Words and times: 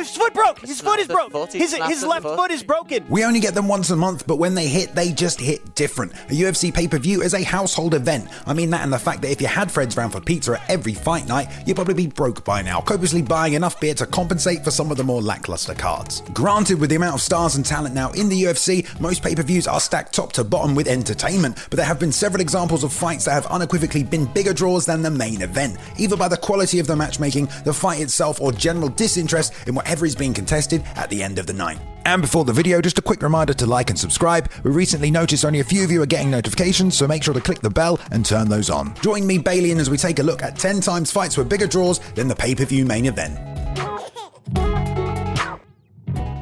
his 0.00 0.16
foot 0.16 0.34
broke. 0.34 0.60
His 0.60 0.80
foot 0.80 0.98
is 0.98 1.06
the 1.06 1.14
broke. 1.14 1.52
His, 1.52 1.74
his 1.74 2.04
left 2.04 2.22
foot. 2.22 2.36
foot 2.36 2.50
is 2.50 2.62
broken. 2.62 3.04
We 3.08 3.24
only 3.24 3.40
get 3.40 3.54
them 3.54 3.68
once 3.68 3.90
a 3.90 3.96
month, 3.96 4.26
but 4.26 4.36
when 4.36 4.54
they 4.54 4.68
hit, 4.68 4.94
they 4.94 5.12
just 5.12 5.40
hit 5.40 5.74
different. 5.74 6.12
A 6.12 6.32
UFC 6.32 6.72
pay 6.72 6.88
per 6.88 6.98
view 6.98 7.22
is 7.22 7.34
a 7.34 7.42
household 7.42 7.94
event. 7.94 8.28
I 8.46 8.54
mean 8.54 8.70
that 8.70 8.82
and 8.82 8.92
the 8.92 8.98
fact 8.98 9.22
that 9.22 9.30
if 9.30 9.40
you 9.40 9.46
had 9.46 9.70
Fred's 9.70 9.96
round 9.96 10.12
for 10.12 10.20
pizza 10.20 10.54
at 10.54 10.70
every 10.70 10.94
fight 10.94 11.26
night, 11.26 11.48
you'd 11.66 11.76
probably 11.76 11.94
be 11.94 12.06
broke 12.06 12.44
by 12.44 12.62
now, 12.62 12.80
copiously 12.80 13.22
buying 13.22 13.54
enough 13.54 13.80
beer 13.80 13.94
to 13.94 14.06
compensate 14.06 14.64
for 14.64 14.70
some 14.70 14.90
of 14.90 14.96
the 14.96 15.04
more 15.04 15.22
lackluster 15.22 15.74
cards. 15.74 16.22
Granted, 16.32 16.80
with 16.80 16.90
the 16.90 16.96
amount 16.96 17.14
of 17.14 17.20
stars 17.20 17.56
and 17.56 17.64
talent 17.64 17.94
now 17.94 18.10
in 18.12 18.28
the 18.28 18.42
UFC, 18.44 18.86
most 19.00 19.22
pay 19.22 19.34
per 19.34 19.42
views 19.42 19.66
are 19.66 19.80
stacked 19.80 20.14
top 20.14 20.32
to 20.32 20.44
bottom 20.44 20.74
with 20.74 20.88
entertainment, 20.88 21.56
but 21.70 21.76
there 21.76 21.86
have 21.86 21.98
been 21.98 22.12
several 22.12 22.40
examples 22.40 22.84
of 22.84 22.92
fights 22.92 23.24
that 23.24 23.32
have 23.32 23.46
unequivocally 23.46 24.04
been 24.04 24.26
bigger 24.26 24.52
draws 24.52 24.86
than 24.86 25.02
the 25.02 25.10
main 25.10 25.42
event, 25.42 25.76
either 25.98 26.16
by 26.16 26.28
the 26.28 26.36
quality 26.36 26.78
of 26.78 26.86
the 26.86 26.96
matchmaking, 26.96 27.48
the 27.64 27.72
fight 27.72 28.00
itself, 28.00 28.40
or 28.40 28.52
general 28.52 28.88
disinterest 28.88 29.52
in 29.66 29.74
whatever 29.90 30.06
is 30.06 30.14
being 30.14 30.32
contested 30.32 30.84
at 30.94 31.10
the 31.10 31.20
end 31.20 31.36
of 31.36 31.48
the 31.48 31.52
night. 31.52 31.76
And 32.04 32.22
before 32.22 32.44
the 32.44 32.52
video, 32.52 32.80
just 32.80 32.96
a 32.98 33.02
quick 33.02 33.22
reminder 33.22 33.52
to 33.54 33.66
like 33.66 33.90
and 33.90 33.98
subscribe. 33.98 34.48
We 34.62 34.70
recently 34.70 35.10
noticed 35.10 35.44
only 35.44 35.58
a 35.58 35.64
few 35.64 35.82
of 35.82 35.90
you 35.90 36.00
are 36.00 36.06
getting 36.06 36.30
notifications, 36.30 36.96
so 36.96 37.08
make 37.08 37.24
sure 37.24 37.34
to 37.34 37.40
click 37.40 37.58
the 37.58 37.70
bell 37.70 37.98
and 38.12 38.24
turn 38.24 38.48
those 38.48 38.70
on. 38.70 38.94
Join 39.02 39.26
me, 39.26 39.40
Balian, 39.40 39.80
as 39.80 39.90
we 39.90 39.96
take 39.96 40.20
a 40.20 40.22
look 40.22 40.44
at 40.44 40.56
10 40.56 40.80
times 40.80 41.10
fights 41.10 41.36
were 41.36 41.42
bigger 41.42 41.66
draws 41.66 41.98
than 42.14 42.28
the 42.28 42.36
pay 42.36 42.54
per 42.54 42.64
view 42.66 42.84
main 42.84 43.06
event. 43.06 43.36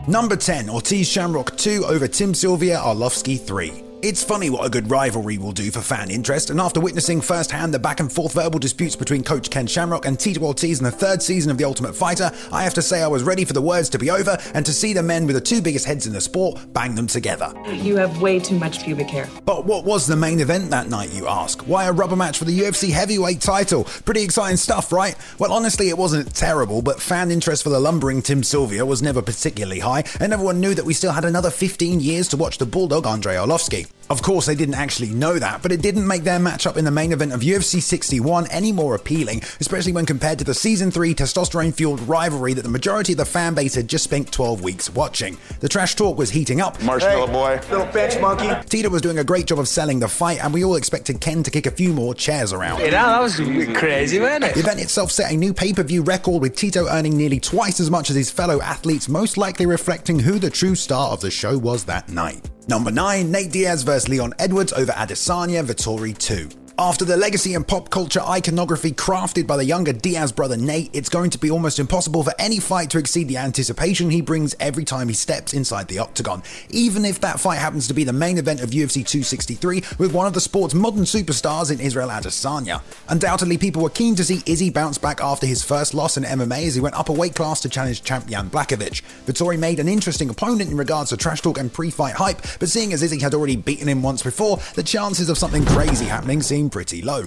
Number 0.07 0.37
10, 0.37 0.69
Ortiz 0.69 1.09
Shamrock 1.09 1.57
2 1.57 1.87
over 1.87 2.07
Tim 2.07 2.35
Sylvia 2.35 2.77
Arlovsky 2.77 3.41
3. 3.41 3.88
It's 4.01 4.23
funny 4.23 4.49
what 4.49 4.65
a 4.65 4.71
good 4.71 4.89
rivalry 4.89 5.39
will 5.39 5.51
do 5.51 5.73
for 5.73 5.81
fan 5.81 6.09
interest, 6.09 6.51
and 6.51 6.61
after 6.61 6.79
witnessing 6.79 7.21
firsthand 7.21 7.75
the 7.75 7.81
back 7.81 7.99
and 7.99 8.13
forth 8.13 8.35
verbal 8.35 8.61
disputes 8.61 8.95
between 8.95 9.25
coach 9.25 9.51
Ken 9.51 9.67
Shamrock 9.67 10.07
and 10.07 10.17
Tito 10.21 10.41
Ortiz 10.43 10.79
in 10.79 10.85
the 10.85 10.91
third 10.93 11.21
season 11.21 11.51
of 11.51 11.59
The 11.59 11.65
Ultimate 11.65 11.97
Fighter, 11.97 12.31
I 12.53 12.63
have 12.63 12.75
to 12.75 12.83
say 12.83 13.03
I 13.03 13.09
was 13.09 13.25
ready 13.25 13.45
for 13.45 13.55
the 13.55 13.61
words 13.61 13.89
to 13.89 13.99
be 13.99 14.09
over 14.09 14.39
and 14.55 14.65
to 14.65 14.73
see 14.73 14.93
the 14.93 15.03
men 15.03 15.27
with 15.27 15.35
the 15.35 15.41
two 15.41 15.61
biggest 15.61 15.85
heads 15.85 16.07
in 16.07 16.13
the 16.13 16.21
sport 16.21 16.61
bang 16.73 16.95
them 16.95 17.09
together. 17.09 17.53
You 17.73 17.97
have 17.97 18.23
way 18.23 18.39
too 18.39 18.57
much 18.57 18.85
pubic 18.85 19.11
hair. 19.11 19.29
But 19.45 19.65
what 19.65 19.85
was 19.85 20.07
the 20.07 20.15
main 20.15 20.39
event 20.39 20.71
that 20.71 20.89
night, 20.89 21.13
you 21.13 21.27
ask? 21.27 21.63
Why 21.63 21.87
a 21.87 21.93
rubber 21.93 22.15
match 22.15 22.39
for 22.39 22.45
the 22.45 22.57
UFC 22.57 22.93
heavyweight 22.93 23.41
title? 23.41 23.83
Pretty 23.83 24.23
exciting 24.23 24.59
stuff, 24.59 24.93
right? 24.93 25.17
Well, 25.41 25.53
honestly, 25.53 25.89
it 25.89 25.99
wasn't 25.99 26.33
terrible, 26.37 26.83
but 26.83 27.03
fan 27.03 27.33
interest 27.33 27.65
for 27.65 27.71
the 27.71 27.81
lumbering 27.81 28.23
Tim 28.23 28.45
Sylvia 28.45 28.87
was 28.87 29.03
never 29.03 29.23
particularly 29.23 29.81
high, 29.81 30.05
and 30.21 30.33
everyone 30.33 30.61
knew 30.61 30.75
that 30.75 30.85
we 30.85 30.95
still 30.95 31.13
had 31.13 31.25
another 31.25 31.51
15 31.51 31.99
years 31.99 32.29
to 32.29 32.37
watch 32.37 32.59
the 32.59 32.67
Bulldog 32.67 33.05
Andrei 33.05 33.35
Arlovsky. 33.35 33.88
Of 34.11 34.23
course, 34.23 34.47
they 34.47 34.55
didn't 34.55 34.77
actually 34.77 35.11
know 35.11 35.39
that, 35.39 35.61
but 35.61 35.71
it 35.71 35.83
didn't 35.83 36.07
make 36.07 36.23
their 36.23 36.39
matchup 36.39 36.79
in 36.79 36.87
the 36.87 36.91
main 36.91 37.13
event 37.13 37.33
of 37.33 37.41
UFC 37.41 37.83
61 37.83 38.47
any 38.51 38.73
more 38.73 38.95
appealing, 38.95 39.43
especially 39.61 39.93
when 39.93 40.07
compared 40.07 40.39
to 40.39 40.47
the 40.47 40.55
season 40.55 40.91
3 40.91 41.15
testosterone 41.15 41.75
fueled 41.75 42.01
rivalry 42.01 42.55
that 42.55 42.63
the 42.63 42.71
majority 42.71 43.13
of 43.13 43.19
the 43.19 43.27
fan 43.27 43.53
base 43.53 43.75
had 43.75 43.87
just 43.87 44.05
spent 44.05 44.33
12 44.33 44.63
weeks 44.63 44.89
watching. 44.89 45.37
The 45.61 45.69
trash 45.69 45.95
talk 45.95 46.17
was 46.17 46.31
heating 46.31 46.63
up. 46.63 46.83
Marshmallow 46.83 47.27
boy. 47.27 47.61
Little 47.71 47.85
bench 47.93 48.19
monkey. 48.19 48.49
Tito 48.71 48.89
was 48.89 49.03
doing 49.03 49.19
a 49.19 49.25
great 49.25 49.45
job 49.45 49.59
of 49.59 49.69
selling 49.69 50.01
the 50.01 50.09
fight, 50.09 50.43
and 50.43 50.55
we 50.55 50.65
all 50.65 50.77
expected 50.77 51.21
Ken 51.21 51.43
to 51.43 51.51
kick 51.51 51.67
a 51.67 51.71
few 51.71 51.93
more 51.93 52.15
chairs 52.15 52.55
around. 52.55 52.81
Yeah, 52.81 52.93
that 52.93 53.21
was 53.21 53.37
crazy, 53.77 54.19
wasn't 54.19 54.45
it? 54.45 54.55
The 54.55 54.61
event 54.61 54.81
itself 54.81 55.11
set 55.11 55.31
a 55.31 55.37
new 55.37 55.53
pay 55.53 55.75
per 55.75 55.83
view 55.83 56.03
record 56.03 56.41
with 56.41 56.57
Tito 56.57 56.89
earning 56.89 57.15
nearly 57.15 57.41
twice 57.41 57.79
as 57.79 57.91
much 57.91 58.09
as 58.09 58.17
his 58.17 58.31
fellow 58.31 58.63
athletes, 58.63 59.07
most 59.07 59.37
likely 59.37 59.67
reflecting 59.67 60.19
who 60.19 60.39
the 60.39 60.49
true 60.49 60.75
star 60.75 61.11
of 61.11 61.21
the 61.21 61.31
show 61.31 61.59
was 61.59 61.85
that 61.85 62.09
night. 62.09 62.49
Number 62.69 62.91
9, 62.91 63.31
Nate 63.31 63.51
Diaz 63.51 63.83
vs 63.83 64.09
Leon 64.09 64.35
Edwards 64.39 64.75
over 64.75 64.93
Adesanya 64.93 65.65
Vettori 65.65 66.17
2. 66.17 66.68
After 66.81 67.05
the 67.05 67.17
legacy 67.17 67.55
and 67.55 67.67
pop 67.67 67.91
culture 67.91 68.21
iconography 68.21 68.93
crafted 68.93 69.49
by 69.49 69.57
the 69.57 69.65
younger 69.65 69.93
Diaz 69.93 70.31
brother 70.31 70.57
Nate, 70.57 70.91
it's 70.93 71.09
going 71.09 71.31
to 71.31 71.39
be 71.39 71.51
almost 71.51 71.81
impossible 71.81 72.23
for 72.23 72.33
any 72.39 72.61
fight 72.61 72.89
to 72.91 72.99
exceed 72.99 73.27
the 73.27 73.37
anticipation 73.37 74.11
he 74.11 74.21
brings 74.21 74.55
every 74.61 74.85
time 74.85 75.09
he 75.09 75.15
steps 75.15 75.53
inside 75.53 75.89
the 75.89 75.99
octagon, 75.99 76.41
even 76.71 77.05
if 77.05 77.21
that 77.21 77.41
fight 77.41 77.59
happens 77.59 77.89
to 77.89 77.95
be 77.95 78.05
the 78.05 78.13
main 78.13 78.39
event 78.39 78.61
of 78.61 78.71
UFC 78.71 79.05
263 79.05 79.83
with 79.99 80.13
one 80.13 80.29
of 80.29 80.35
the 80.35 80.41
sport's 80.41 80.73
modern 80.73 81.03
superstars 81.03 81.73
in 81.73 81.81
Israel 81.81 82.11
Adesanya. 82.11 82.81
Undoubtedly, 83.09 83.59
people 83.59 83.83
were 83.83 83.91
keen 83.91 84.15
to 84.15 84.23
see 84.23 84.41
Izzy 84.47 84.71
bounce 84.71 84.99
back 84.99 85.21
after 85.21 85.49
his 85.49 85.65
first 85.65 85.95
loss 85.95 86.17
in 86.17 86.23
MMA 86.23 86.65
as 86.65 86.77
he 86.77 86.81
went 86.81 86.95
up 86.95 87.09
a 87.09 87.13
weight 87.13 87.35
class 87.35 87.61
to 87.63 87.69
challenge 87.69 88.05
champ 88.05 88.29
Jan 88.29 88.51
Blachowicz. 88.51 89.03
Vettori 89.27 89.59
made 89.59 89.81
an 89.81 89.89
interesting 89.89 90.31
opponent 90.31 90.71
in 90.71 90.77
regards 90.77 91.11
to 91.11 91.17
trash 91.17 91.41
talk 91.41 91.59
and 91.59 91.73
pre-fight 91.73 92.15
hype, 92.15 92.41
but 92.61 92.69
seeing 92.69 92.93
as 92.93 93.03
Izzy 93.03 93.19
had 93.19 93.35
already 93.35 93.57
beaten 93.57 93.89
him 93.89 94.01
once 94.01 94.23
before, 94.23 94.61
the 94.77 94.83
chances 94.85 95.29
of 95.29 95.37
something 95.37 95.65
crazy 95.65 96.05
happening 96.05 96.41
seemed 96.41 96.68
pretty 96.71 97.03
low. 97.03 97.27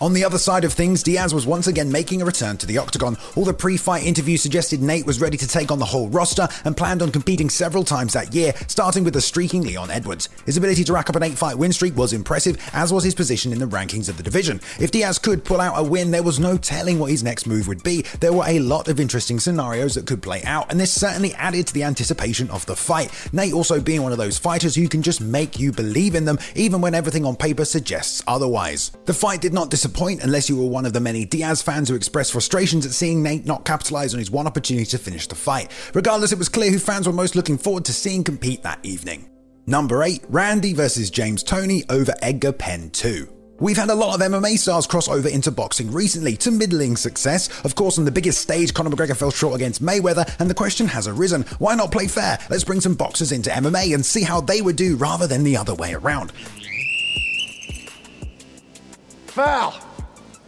On 0.00 0.14
the 0.14 0.24
other 0.24 0.38
side 0.38 0.64
of 0.64 0.72
things, 0.72 1.02
Diaz 1.02 1.34
was 1.34 1.46
once 1.46 1.66
again 1.66 1.92
making 1.92 2.22
a 2.22 2.24
return 2.24 2.56
to 2.56 2.64
the 2.64 2.78
octagon. 2.78 3.18
All 3.36 3.44
the 3.44 3.52
pre 3.52 3.76
fight 3.76 4.06
interviews 4.06 4.40
suggested 4.40 4.80
Nate 4.80 5.04
was 5.04 5.20
ready 5.20 5.36
to 5.36 5.46
take 5.46 5.70
on 5.70 5.78
the 5.78 5.84
whole 5.84 6.08
roster 6.08 6.48
and 6.64 6.74
planned 6.74 7.02
on 7.02 7.12
competing 7.12 7.50
several 7.50 7.84
times 7.84 8.14
that 8.14 8.34
year, 8.34 8.54
starting 8.66 9.04
with 9.04 9.12
the 9.12 9.20
streaking 9.20 9.60
Leon 9.62 9.90
Edwards. 9.90 10.30
His 10.46 10.56
ability 10.56 10.84
to 10.84 10.94
rack 10.94 11.10
up 11.10 11.16
an 11.16 11.22
8 11.22 11.36
fight 11.36 11.58
win 11.58 11.70
streak 11.70 11.94
was 11.98 12.14
impressive, 12.14 12.56
as 12.72 12.94
was 12.94 13.04
his 13.04 13.14
position 13.14 13.52
in 13.52 13.58
the 13.58 13.66
rankings 13.66 14.08
of 14.08 14.16
the 14.16 14.22
division. 14.22 14.62
If 14.78 14.90
Diaz 14.90 15.18
could 15.18 15.44
pull 15.44 15.60
out 15.60 15.78
a 15.78 15.82
win, 15.82 16.12
there 16.12 16.22
was 16.22 16.40
no 16.40 16.56
telling 16.56 16.98
what 16.98 17.10
his 17.10 17.22
next 17.22 17.46
move 17.46 17.68
would 17.68 17.82
be. 17.82 18.00
There 18.20 18.32
were 18.32 18.46
a 18.46 18.58
lot 18.58 18.88
of 18.88 19.00
interesting 19.00 19.38
scenarios 19.38 19.96
that 19.96 20.06
could 20.06 20.22
play 20.22 20.42
out, 20.44 20.70
and 20.70 20.80
this 20.80 20.94
certainly 20.94 21.34
added 21.34 21.66
to 21.66 21.74
the 21.74 21.84
anticipation 21.84 22.48
of 22.48 22.64
the 22.64 22.74
fight. 22.74 23.10
Nate 23.34 23.52
also 23.52 23.82
being 23.82 24.02
one 24.02 24.12
of 24.12 24.18
those 24.18 24.38
fighters 24.38 24.74
who 24.74 24.88
can 24.88 25.02
just 25.02 25.20
make 25.20 25.58
you 25.58 25.72
believe 25.72 26.14
in 26.14 26.24
them, 26.24 26.38
even 26.54 26.80
when 26.80 26.94
everything 26.94 27.26
on 27.26 27.36
paper 27.36 27.66
suggests 27.66 28.22
otherwise. 28.26 28.92
The 29.04 29.12
fight 29.12 29.42
did 29.42 29.52
not 29.52 29.68
disappoint 29.68 29.89
unless 30.22 30.48
you 30.48 30.56
were 30.56 30.68
one 30.68 30.86
of 30.86 30.92
the 30.92 31.00
many 31.00 31.24
Diaz 31.24 31.62
fans 31.62 31.88
who 31.88 31.94
expressed 31.94 32.32
frustrations 32.32 32.86
at 32.86 32.92
seeing 32.92 33.22
Nate 33.22 33.44
not 33.44 33.64
capitalize 33.64 34.14
on 34.14 34.18
his 34.18 34.30
one 34.30 34.46
opportunity 34.46 34.86
to 34.86 34.98
finish 34.98 35.26
the 35.26 35.34
fight. 35.34 35.70
Regardless, 35.94 36.32
it 36.32 36.38
was 36.38 36.48
clear 36.48 36.70
who 36.70 36.78
fans 36.78 37.06
were 37.06 37.12
most 37.12 37.36
looking 37.36 37.58
forward 37.58 37.84
to 37.84 37.92
seeing 37.92 38.24
compete 38.24 38.62
that 38.62 38.78
evening. 38.82 39.28
Number 39.66 40.02
8, 40.02 40.24
Randy 40.28 40.72
versus 40.72 41.10
James 41.10 41.42
Toney 41.42 41.84
over 41.90 42.14
Edgar 42.22 42.52
Penn 42.52 42.90
2. 42.90 43.28
We've 43.60 43.76
had 43.76 43.90
a 43.90 43.94
lot 43.94 44.14
of 44.14 44.26
MMA 44.26 44.56
stars 44.58 44.86
cross 44.86 45.06
over 45.06 45.28
into 45.28 45.50
boxing 45.50 45.92
recently 45.92 46.34
to 46.38 46.50
middling 46.50 46.96
success. 46.96 47.50
Of 47.62 47.74
course, 47.74 47.98
on 47.98 48.06
the 48.06 48.10
biggest 48.10 48.40
stage, 48.40 48.72
Conor 48.72 48.88
McGregor 48.88 49.14
fell 49.14 49.30
short 49.30 49.54
against 49.54 49.82
Mayweather, 49.82 50.34
and 50.40 50.48
the 50.48 50.54
question 50.54 50.86
has 50.86 51.06
arisen 51.06 51.42
why 51.58 51.74
not 51.74 51.92
play 51.92 52.06
fair? 52.06 52.38
Let's 52.48 52.64
bring 52.64 52.80
some 52.80 52.94
boxers 52.94 53.32
into 53.32 53.50
MMA 53.50 53.94
and 53.94 54.04
see 54.04 54.22
how 54.22 54.40
they 54.40 54.62
would 54.62 54.76
do 54.76 54.96
rather 54.96 55.26
than 55.26 55.44
the 55.44 55.58
other 55.58 55.74
way 55.74 55.92
around. 55.92 56.32
Foul. 59.30 59.89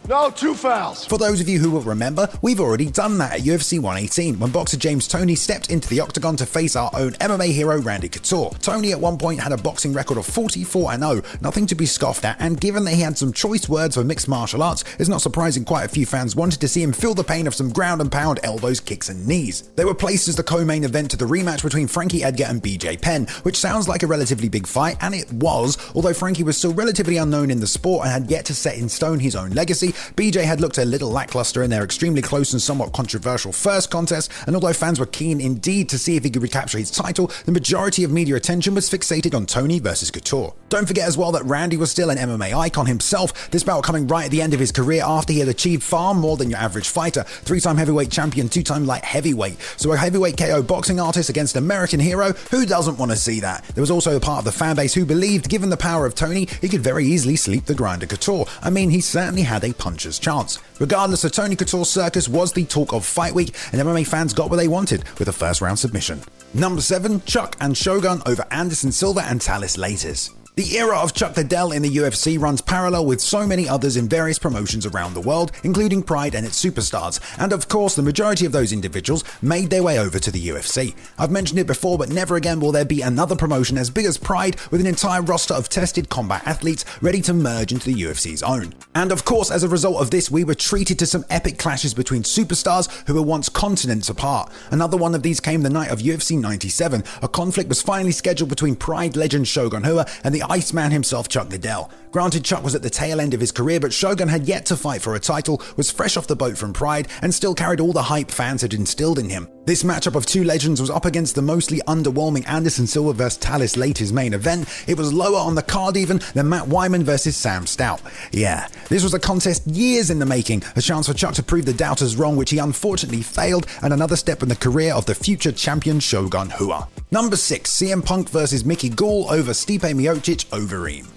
No, 0.09 0.29
two 0.29 0.53
fouls. 0.53 1.05
For 1.05 1.17
those 1.17 1.39
of 1.39 1.47
you 1.47 1.59
who 1.59 1.71
will 1.71 1.81
remember, 1.81 2.27
we've 2.41 2.59
already 2.59 2.91
done 2.91 3.17
that 3.19 3.39
at 3.39 3.39
UFC 3.41 3.79
118 3.79 4.37
when 4.37 4.51
boxer 4.51 4.75
James 4.75 5.07
Toney 5.07 5.35
stepped 5.35 5.69
into 5.69 5.87
the 5.87 6.01
octagon 6.01 6.35
to 6.37 6.45
face 6.45 6.75
our 6.75 6.91
own 6.93 7.13
MMA 7.13 7.53
hero 7.53 7.79
Randy 7.79 8.09
Couture. 8.09 8.51
Toney 8.61 8.91
at 8.91 8.99
one 8.99 9.17
point 9.17 9.39
had 9.39 9.53
a 9.53 9.57
boxing 9.57 9.93
record 9.93 10.17
of 10.17 10.25
44 10.25 10.97
0, 10.97 11.21
nothing 11.39 11.65
to 11.67 11.75
be 11.75 11.85
scoffed 11.85 12.25
at, 12.25 12.35
and 12.41 12.59
given 12.59 12.83
that 12.83 12.95
he 12.95 13.01
had 13.01 13.17
some 13.17 13.31
choice 13.31 13.69
words 13.69 13.95
for 13.95 14.03
mixed 14.03 14.27
martial 14.27 14.61
arts, 14.61 14.83
it's 14.99 15.07
not 15.07 15.21
surprising 15.21 15.63
quite 15.63 15.85
a 15.85 15.89
few 15.89 16.05
fans 16.05 16.35
wanted 16.35 16.59
to 16.59 16.67
see 16.67 16.83
him 16.83 16.91
feel 16.91 17.13
the 17.13 17.23
pain 17.23 17.47
of 17.47 17.55
some 17.55 17.71
ground 17.71 18.01
and 18.01 18.11
pound 18.11 18.41
elbows, 18.43 18.81
kicks, 18.81 19.07
and 19.07 19.25
knees. 19.25 19.69
They 19.77 19.85
were 19.85 19.95
placed 19.95 20.27
as 20.27 20.35
the 20.35 20.43
co-main 20.43 20.83
event 20.83 21.11
to 21.11 21.17
the 21.17 21.25
rematch 21.25 21.63
between 21.63 21.87
Frankie 21.87 22.25
Edgar 22.25 22.45
and 22.49 22.61
BJ 22.61 23.01
Penn, 23.01 23.27
which 23.43 23.57
sounds 23.57 23.87
like 23.87 24.03
a 24.03 24.07
relatively 24.07 24.49
big 24.49 24.67
fight, 24.67 24.97
and 24.99 25.15
it 25.15 25.31
was, 25.31 25.77
although 25.95 26.13
Frankie 26.13 26.43
was 26.43 26.57
still 26.57 26.73
relatively 26.73 27.15
unknown 27.15 27.49
in 27.49 27.61
the 27.61 27.67
sport 27.67 28.03
and 28.03 28.11
had 28.11 28.29
yet 28.29 28.43
to 28.45 28.53
set 28.53 28.77
in 28.77 28.89
stone 28.89 29.19
his 29.19 29.35
own 29.35 29.51
legacy, 29.51 29.92
BJ 30.15 30.43
had 30.43 30.61
looked 30.61 30.77
a 30.77 30.85
little 30.85 31.09
lackluster 31.09 31.63
in 31.63 31.69
their 31.69 31.83
extremely 31.83 32.21
close 32.21 32.53
and 32.53 32.61
somewhat 32.61 32.93
controversial 32.93 33.51
first 33.51 33.89
contest, 33.89 34.31
and 34.47 34.55
although 34.55 34.73
fans 34.73 34.99
were 34.99 35.05
keen 35.05 35.39
indeed 35.39 35.89
to 35.89 35.97
see 35.97 36.15
if 36.15 36.23
he 36.23 36.29
could 36.29 36.43
recapture 36.43 36.77
his 36.77 36.91
title, 36.91 37.31
the 37.45 37.51
majority 37.51 38.03
of 38.03 38.11
media 38.11 38.35
attention 38.35 38.75
was 38.75 38.89
fixated 38.89 39.35
on 39.35 39.45
Toney 39.45 39.79
versus 39.79 40.11
Couture. 40.11 40.53
Don't 40.69 40.87
forget 40.87 41.07
as 41.07 41.17
well 41.17 41.31
that 41.33 41.43
Randy 41.45 41.77
was 41.77 41.91
still 41.91 42.09
an 42.09 42.17
MMA 42.17 42.53
icon 42.55 42.85
himself, 42.85 43.51
this 43.51 43.63
bout 43.63 43.83
coming 43.83 44.07
right 44.07 44.25
at 44.25 44.31
the 44.31 44.41
end 44.41 44.53
of 44.53 44.59
his 44.59 44.71
career 44.71 45.03
after 45.05 45.33
he 45.33 45.39
had 45.39 45.47
achieved 45.47 45.83
far 45.83 46.13
more 46.13 46.37
than 46.37 46.49
your 46.49 46.59
average 46.59 46.89
fighter, 46.89 47.23
three-time 47.23 47.77
heavyweight 47.77 48.11
champion, 48.11 48.49
two-time 48.49 48.85
light 48.85 49.03
heavyweight. 49.03 49.57
So 49.77 49.91
a 49.91 49.97
heavyweight 49.97 50.37
KO 50.37 50.63
boxing 50.63 50.99
artist 50.99 51.29
against 51.29 51.55
an 51.55 51.63
American 51.63 51.99
hero, 51.99 52.33
who 52.51 52.65
doesn't 52.65 52.97
want 52.97 53.11
to 53.11 53.17
see 53.17 53.39
that? 53.41 53.63
There 53.75 53.81
was 53.81 53.91
also 53.91 54.15
a 54.15 54.19
part 54.19 54.39
of 54.39 54.45
the 54.45 54.51
fan 54.51 54.75
base 54.75 54.93
who 54.93 55.05
believed, 55.05 55.49
given 55.49 55.69
the 55.69 55.77
power 55.77 56.05
of 56.05 56.15
Toney, 56.15 56.47
he 56.61 56.69
could 56.69 56.81
very 56.81 57.05
easily 57.05 57.35
sleep 57.35 57.65
the 57.65 57.75
grinder 57.75 58.07
Couture. 58.07 58.45
I 58.61 58.69
mean, 58.69 58.89
he 58.89 59.01
certainly 59.01 59.43
had 59.43 59.63
a 59.63 59.73
puncher's 59.83 60.17
chance. 60.17 60.59
Regardless, 60.79 61.23
the 61.23 61.29
Toney 61.29 61.57
Couture 61.57 61.83
circus 61.83 62.29
was 62.29 62.53
the 62.53 62.63
talk 62.63 62.93
of 62.93 63.05
Fight 63.05 63.33
Week, 63.33 63.53
and 63.73 63.81
MMA 63.81 64.07
fans 64.07 64.33
got 64.33 64.49
what 64.49 64.55
they 64.55 64.69
wanted 64.69 65.03
with 65.19 65.27
a 65.27 65.33
first 65.33 65.59
round 65.59 65.77
submission. 65.77 66.21
Number 66.53 66.81
7, 66.81 67.21
Chuck 67.25 67.57
and 67.59 67.75
Shogun 67.75 68.21
over 68.25 68.45
Anderson 68.49 68.93
Silva 68.93 69.23
and 69.25 69.43
Thales 69.43 69.75
Leites. 69.75 70.42
The 70.55 70.77
era 70.77 70.99
of 70.99 71.15
Chuck 71.15 71.35
Liddell 71.35 71.71
in 71.71 71.81
the 71.81 71.97
UFC 71.97 72.39
runs 72.39 72.61
parallel 72.61 73.07
with 73.07 73.21
so 73.21 73.47
many 73.47 73.67
others 73.67 73.97
in 73.97 74.07
various 74.07 74.37
promotions 74.37 74.85
around 74.85 75.15
the 75.15 75.19
world, 75.19 75.51
including 75.63 76.03
Pride 76.03 76.35
and 76.35 76.45
its 76.45 76.63
superstars. 76.63 77.19
And 77.39 77.51
of 77.51 77.67
course, 77.67 77.95
the 77.95 78.03
majority 78.03 78.45
of 78.45 78.51
those 78.51 78.71
individuals 78.71 79.23
made 79.41 79.71
their 79.71 79.81
way 79.81 79.97
over 79.97 80.19
to 80.19 80.29
the 80.29 80.49
UFC. 80.49 80.93
I've 81.17 81.31
mentioned 81.31 81.57
it 81.57 81.65
before, 81.65 81.97
but 81.97 82.09
never 82.11 82.35
again 82.35 82.59
will 82.59 82.71
there 82.71 82.85
be 82.85 83.01
another 83.01 83.35
promotion 83.35 83.79
as 83.79 83.89
big 83.89 84.05
as 84.05 84.19
Pride 84.19 84.57
with 84.69 84.79
an 84.79 84.85
entire 84.85 85.23
roster 85.23 85.55
of 85.55 85.69
tested 85.69 86.09
combat 86.09 86.45
athletes 86.45 86.85
ready 87.01 87.21
to 87.21 87.33
merge 87.33 87.71
into 87.71 87.91
the 87.91 88.03
UFC's 88.03 88.43
own. 88.43 88.75
And 88.93 89.11
of 89.11 89.25
course, 89.25 89.49
as 89.49 89.63
a 89.63 89.67
result 89.67 90.01
of 90.01 90.11
this, 90.11 90.29
we 90.29 90.43
were 90.43 90.53
treated 90.53 90.99
to 90.99 91.07
some 91.07 91.25
epic 91.31 91.57
clashes 91.57 91.95
between 91.95 92.21
superstars 92.21 92.91
who 93.07 93.15
were 93.15 93.23
once 93.23 93.49
continents 93.49 94.07
apart. 94.07 94.51
Another 94.69 94.97
one 94.97 95.15
of 95.15 95.23
these 95.23 95.39
came 95.39 95.63
the 95.63 95.71
night 95.71 95.89
of 95.89 95.97
UFC 95.97 96.39
97. 96.39 97.03
A 97.23 97.27
conflict 97.27 97.69
was 97.69 97.81
finally 97.81 98.11
scheduled 98.11 98.51
between 98.51 98.75
Pride 98.75 99.15
legend 99.15 99.47
Shogun 99.47 99.81
Rua 99.81 100.05
and 100.23 100.35
the 100.35 100.42
Iceman 100.49 100.91
himself, 100.91 101.27
Chuck 101.27 101.49
Liddell. 101.49 101.91
Granted, 102.11 102.45
Chuck 102.45 102.63
was 102.63 102.75
at 102.75 102.81
the 102.81 102.89
tail 102.89 103.19
end 103.19 103.33
of 103.33 103.39
his 103.39 103.51
career, 103.51 103.79
but 103.79 103.93
Shogun 103.93 104.27
had 104.27 104.47
yet 104.47 104.65
to 104.67 104.75
fight 104.75 105.01
for 105.01 105.15
a 105.15 105.19
title, 105.19 105.61
was 105.77 105.89
fresh 105.89 106.15
off 106.17 106.27
the 106.27 106.35
boat 106.35 106.57
from 106.57 106.73
Pride, 106.73 107.07
and 107.21 107.33
still 107.33 107.55
carried 107.55 107.79
all 107.79 107.93
the 107.93 108.03
hype 108.03 108.29
fans 108.29 108.61
had 108.61 108.73
instilled 108.73 109.19
in 109.19 109.29
him. 109.29 109.47
This 109.65 109.83
matchup 109.83 110.15
of 110.15 110.25
two 110.25 110.43
legends 110.43 110.81
was 110.81 110.89
up 110.89 111.05
against 111.05 111.35
the 111.35 111.41
mostly 111.41 111.79
underwhelming 111.87 112.45
Anderson 112.49 112.85
Silva 112.85 113.13
vs. 113.13 113.37
Thales 113.37 113.75
Leites 113.75 114.11
main 114.11 114.33
event. 114.33 114.67
It 114.87 114.97
was 114.97 115.13
lower 115.13 115.37
on 115.37 115.55
the 115.55 115.61
card 115.61 115.95
even 115.95 116.19
than 116.33 116.49
Matt 116.49 116.65
Wiman 116.67 117.03
versus 117.03 117.37
Sam 117.37 117.65
Stout. 117.65 118.01
Yeah, 118.33 118.67
this 118.89 119.03
was 119.03 119.13
a 119.13 119.19
contest 119.19 119.65
years 119.65 120.09
in 120.09 120.19
the 120.19 120.25
making, 120.25 120.63
a 120.75 120.81
chance 120.81 121.07
for 121.07 121.13
Chuck 121.13 121.35
to 121.35 121.43
prove 121.43 121.65
the 121.65 121.71
doubters 121.71 122.17
wrong, 122.17 122.35
which 122.35 122.49
he 122.49 122.57
unfortunately 122.57 123.21
failed, 123.21 123.65
and 123.81 123.93
another 123.93 124.17
step 124.17 124.43
in 124.43 124.49
the 124.49 124.55
career 124.57 124.93
of 124.93 125.05
the 125.05 125.15
future 125.15 125.53
champion 125.53 126.01
Shogun 126.01 126.51
Rua. 126.59 126.89
Number 127.11 127.37
6, 127.37 127.71
CM 127.71 128.05
Punk 128.05 128.29
versus 128.31 128.65
Mickey 128.65 128.89
Gall 128.89 129.31
over 129.31 129.51
Stipe 129.51 129.79
Miocic 129.79 130.45
Overeem. 130.47 131.07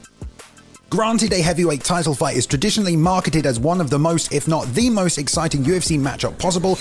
Granted, 0.89 1.33
a 1.33 1.43
heavyweight 1.43 1.83
title 1.83 2.15
fight 2.15 2.37
is 2.37 2.47
traditionally 2.47 2.95
marketed 2.95 3.45
as 3.45 3.59
one 3.59 3.81
of 3.81 3.91
the 3.91 3.99
most, 3.99 4.33
if 4.33 4.47
not 4.47 4.73
the 4.73 4.89
most 4.89 5.19
exciting 5.19 5.65
UFC 5.65 5.99
matchup 5.99 6.39
possible, 6.39 6.79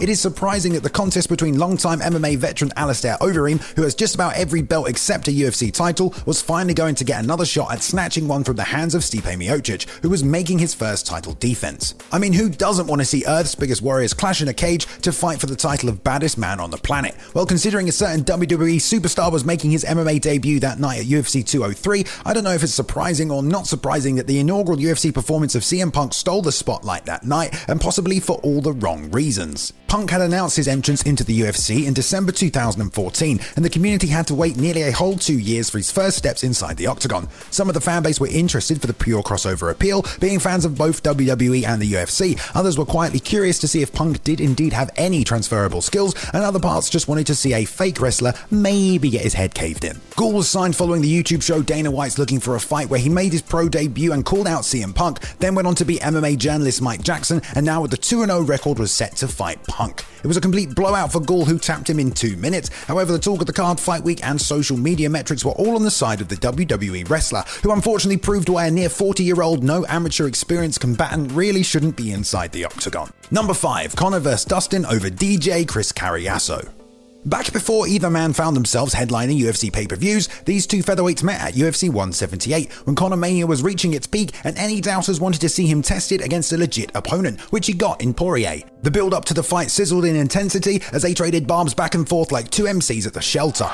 it 0.00 0.08
is 0.08 0.20
surprising 0.20 0.72
that 0.72 0.82
the 0.82 0.90
contest 0.90 1.28
between 1.28 1.58
longtime 1.58 2.00
MMA 2.00 2.38
veteran 2.38 2.72
Alistair 2.76 3.16
Overeem, 3.20 3.60
who 3.76 3.82
has 3.82 3.94
just 3.94 4.14
about 4.14 4.34
every 4.34 4.62
belt 4.62 4.88
except 4.88 5.28
a 5.28 5.30
UFC 5.30 5.72
title, 5.72 6.14
was 6.24 6.40
finally 6.40 6.74
going 6.74 6.94
to 6.94 7.04
get 7.04 7.22
another 7.22 7.44
shot 7.44 7.72
at 7.72 7.82
snatching 7.82 8.26
one 8.26 8.42
from 8.42 8.56
the 8.56 8.64
hands 8.64 8.94
of 8.94 9.02
Stipe 9.02 9.22
Miocic, 9.22 9.88
who 10.00 10.08
was 10.08 10.24
making 10.24 10.58
his 10.58 10.74
first 10.74 11.06
title 11.06 11.34
defense. 11.34 11.94
I 12.10 12.18
mean, 12.18 12.32
who 12.32 12.48
doesn't 12.48 12.86
want 12.86 13.00
to 13.00 13.04
see 13.04 13.24
Earth's 13.26 13.54
biggest 13.54 13.82
warriors 13.82 14.14
clash 14.14 14.40
in 14.40 14.48
a 14.48 14.54
cage 14.54 14.86
to 15.02 15.12
fight 15.12 15.38
for 15.38 15.46
the 15.46 15.56
title 15.56 15.88
of 15.88 16.02
baddest 16.02 16.38
man 16.38 16.60
on 16.60 16.70
the 16.70 16.78
planet? 16.78 17.14
Well, 17.34 17.46
considering 17.46 17.88
a 17.88 17.92
certain 17.92 18.24
WWE 18.24 18.76
superstar 18.76 19.30
was 19.30 19.44
making 19.44 19.70
his 19.70 19.84
MMA 19.84 20.20
debut 20.20 20.60
that 20.60 20.78
night 20.78 21.00
at 21.00 21.06
UFC 21.06 21.46
203, 21.46 22.04
I 22.24 22.32
don't 22.32 22.44
know 22.44 22.52
if 22.52 22.62
it's 22.62 22.72
surprising 22.72 23.30
or 23.30 23.42
not 23.42 23.66
surprising 23.66 24.16
that 24.16 24.26
the 24.26 24.38
inaugural 24.38 24.78
UFC 24.78 25.12
performance 25.12 25.54
of 25.54 25.62
CM 25.62 25.92
Punk 25.92 26.14
stole 26.14 26.42
the 26.42 26.52
spotlight 26.52 27.04
that 27.06 27.24
night, 27.24 27.68
and 27.68 27.80
possibly 27.80 28.20
for 28.20 28.38
all 28.38 28.60
the 28.60 28.72
wrong 28.72 29.10
reasons. 29.10 29.72
Punk 29.90 30.10
had 30.10 30.20
announced 30.20 30.56
his 30.56 30.68
entrance 30.68 31.02
into 31.02 31.24
the 31.24 31.40
UFC 31.40 31.84
in 31.84 31.92
December 31.92 32.30
2014, 32.30 33.40
and 33.56 33.64
the 33.64 33.68
community 33.68 34.06
had 34.06 34.24
to 34.28 34.36
wait 34.36 34.56
nearly 34.56 34.82
a 34.82 34.92
whole 34.92 35.16
two 35.16 35.36
years 35.36 35.68
for 35.68 35.78
his 35.78 35.90
first 35.90 36.16
steps 36.16 36.44
inside 36.44 36.76
the 36.76 36.86
octagon. 36.86 37.26
Some 37.50 37.68
of 37.68 37.74
the 37.74 37.80
fanbase 37.80 38.20
were 38.20 38.28
interested 38.28 38.80
for 38.80 38.86
the 38.86 38.94
pure 38.94 39.24
crossover 39.24 39.68
appeal, 39.68 40.04
being 40.20 40.38
fans 40.38 40.64
of 40.64 40.78
both 40.78 41.02
WWE 41.02 41.66
and 41.66 41.82
the 41.82 41.92
UFC. 41.94 42.40
Others 42.54 42.78
were 42.78 42.84
quietly 42.84 43.18
curious 43.18 43.58
to 43.58 43.66
see 43.66 43.82
if 43.82 43.92
Punk 43.92 44.22
did 44.22 44.40
indeed 44.40 44.72
have 44.74 44.90
any 44.94 45.24
transferable 45.24 45.82
skills, 45.82 46.14
and 46.32 46.44
other 46.44 46.60
parts 46.60 46.88
just 46.88 47.08
wanted 47.08 47.26
to 47.26 47.34
see 47.34 47.52
a 47.52 47.64
fake 47.64 48.00
wrestler 48.00 48.32
maybe 48.48 49.10
get 49.10 49.22
his 49.22 49.34
head 49.34 49.56
caved 49.56 49.84
in. 49.84 50.00
Gall 50.14 50.34
was 50.34 50.48
signed 50.48 50.76
following 50.76 51.02
the 51.02 51.12
YouTube 51.12 51.42
show 51.42 51.62
Dana 51.62 51.90
White's 51.90 52.16
Looking 52.16 52.38
for 52.38 52.54
a 52.54 52.60
Fight, 52.60 52.90
where 52.90 53.00
he 53.00 53.08
made 53.08 53.32
his 53.32 53.42
pro 53.42 53.68
debut 53.68 54.12
and 54.12 54.24
called 54.24 54.46
out 54.46 54.62
CM 54.62 54.94
Punk, 54.94 55.18
then 55.38 55.56
went 55.56 55.66
on 55.66 55.74
to 55.74 55.84
be 55.84 55.96
MMA 55.96 56.38
journalist 56.38 56.80
Mike 56.80 57.02
Jackson, 57.02 57.42
and 57.56 57.66
now 57.66 57.82
with 57.82 57.90
the 57.90 57.96
2 57.96 58.24
0 58.24 58.42
record 58.42 58.78
was 58.78 58.92
set 58.92 59.16
to 59.16 59.26
fight 59.26 59.60
Punk. 59.64 59.79
It 59.88 60.26
was 60.26 60.36
a 60.36 60.40
complete 60.40 60.74
blowout 60.74 61.12
for 61.12 61.20
Gall, 61.20 61.46
who 61.46 61.58
tapped 61.58 61.88
him 61.88 61.98
in 61.98 62.12
two 62.12 62.36
minutes. 62.36 62.68
However, 62.84 63.12
the 63.12 63.18
talk 63.18 63.40
of 63.40 63.46
the 63.46 63.52
card, 63.52 63.80
fight 63.80 64.02
week, 64.02 64.24
and 64.24 64.40
social 64.40 64.76
media 64.76 65.08
metrics 65.08 65.44
were 65.44 65.52
all 65.52 65.76
on 65.76 65.82
the 65.82 65.90
side 65.90 66.20
of 66.20 66.28
the 66.28 66.36
WWE 66.36 67.08
wrestler, 67.08 67.44
who 67.62 67.72
unfortunately 67.72 68.18
proved 68.18 68.48
why 68.48 68.66
a 68.66 68.70
near 68.70 68.88
40 68.88 69.24
year 69.24 69.42
old, 69.42 69.64
no 69.64 69.86
amateur 69.86 70.26
experience 70.26 70.78
combatant 70.78 71.32
really 71.32 71.62
shouldn't 71.62 71.96
be 71.96 72.12
inside 72.12 72.52
the 72.52 72.64
octagon. 72.64 73.10
Number 73.30 73.54
5 73.54 73.96
Conor 73.96 74.20
vs. 74.20 74.44
Dustin 74.44 74.84
over 74.86 75.08
DJ 75.08 75.66
Chris 75.66 75.92
Cariaso. 75.92 76.79
Back 77.26 77.52
before 77.52 77.86
either 77.86 78.08
man 78.08 78.32
found 78.32 78.56
themselves 78.56 78.94
headlining 78.94 79.38
UFC 79.38 79.70
pay 79.70 79.86
per 79.86 79.96
views, 79.96 80.28
these 80.46 80.66
two 80.66 80.78
featherweights 80.78 81.22
met 81.22 81.40
at 81.40 81.54
UFC 81.54 81.88
178 81.88 82.72
when 82.86 82.96
Conor 82.96 83.16
Mania 83.16 83.46
was 83.46 83.62
reaching 83.62 83.92
its 83.92 84.06
peak 84.06 84.32
and 84.42 84.56
any 84.56 84.80
doubters 84.80 85.20
wanted 85.20 85.42
to 85.42 85.50
see 85.50 85.66
him 85.66 85.82
tested 85.82 86.22
against 86.22 86.52
a 86.52 86.56
legit 86.56 86.90
opponent, 86.94 87.38
which 87.52 87.66
he 87.66 87.74
got 87.74 88.00
in 88.00 88.14
Poirier. 88.14 88.62
The 88.82 88.90
build 88.90 89.12
up 89.12 89.26
to 89.26 89.34
the 89.34 89.42
fight 89.42 89.70
sizzled 89.70 90.06
in 90.06 90.16
intensity 90.16 90.82
as 90.92 91.02
they 91.02 91.12
traded 91.12 91.46
bombs 91.46 91.74
back 91.74 91.94
and 91.94 92.08
forth 92.08 92.32
like 92.32 92.50
two 92.50 92.64
MCs 92.64 93.06
at 93.06 93.12
the 93.12 93.20
shelter 93.20 93.68